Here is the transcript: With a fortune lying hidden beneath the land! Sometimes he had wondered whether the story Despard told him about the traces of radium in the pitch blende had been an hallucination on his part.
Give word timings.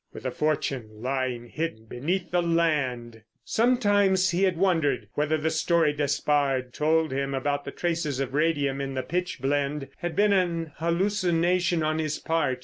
With 0.13 0.25
a 0.25 0.31
fortune 0.31 0.87
lying 0.93 1.45
hidden 1.49 1.85
beneath 1.85 2.31
the 2.31 2.41
land! 2.41 3.21
Sometimes 3.45 4.31
he 4.31 4.41
had 4.45 4.57
wondered 4.57 5.09
whether 5.13 5.37
the 5.37 5.51
story 5.51 5.93
Despard 5.93 6.73
told 6.73 7.11
him 7.11 7.35
about 7.35 7.65
the 7.65 7.71
traces 7.71 8.19
of 8.19 8.33
radium 8.33 8.81
in 8.81 8.95
the 8.95 9.03
pitch 9.03 9.39
blende 9.43 9.89
had 9.97 10.15
been 10.15 10.33
an 10.33 10.71
hallucination 10.77 11.83
on 11.83 11.99
his 11.99 12.17
part. 12.17 12.59